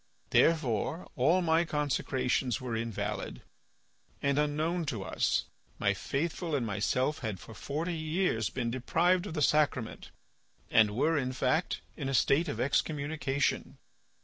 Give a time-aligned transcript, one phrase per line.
[0.31, 3.43] Therefore all my consecrations were invalid,
[4.19, 5.45] and unknown to us,
[5.77, 10.09] my faithful and myself had for forty years been deprived of the sacrament
[10.71, 13.77] and were in fact in a state of excommunication.